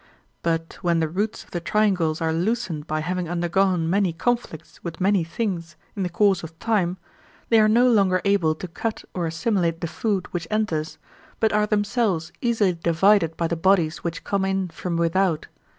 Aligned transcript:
But 0.41 0.79
when 0.81 0.99
the 0.99 1.07
roots 1.07 1.43
of 1.43 1.51
the 1.51 1.59
triangles 1.59 2.21
are 2.21 2.33
loosened 2.33 2.87
by 2.87 3.01
having 3.01 3.29
undergone 3.29 3.87
many 3.87 4.13
conflicts 4.13 4.83
with 4.83 4.99
many 4.99 5.23
things 5.23 5.75
in 5.95 6.01
the 6.01 6.09
course 6.09 6.41
of 6.41 6.57
time, 6.57 6.97
they 7.49 7.59
are 7.59 7.67
no 7.67 7.87
longer 7.87 8.19
able 8.25 8.55
to 8.55 8.67
cut 8.67 9.03
or 9.13 9.27
assimilate 9.27 9.79
the 9.79 9.85
food 9.85 10.27
which 10.33 10.47
enters, 10.49 10.97
but 11.39 11.53
are 11.53 11.67
themselves 11.67 12.31
easily 12.41 12.73
divided 12.73 13.37
by 13.37 13.45
the 13.45 13.55
bodies 13.55 13.97
which 14.03 14.23
come 14.23 14.43
in 14.43 14.69
from 14.69 14.97
without. 14.97 15.45